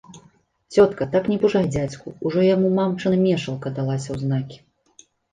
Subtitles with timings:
[0.75, 4.57] Цётка, так не пужай дзядзьку, ужо яму мамчына мешалка далася ў знакі.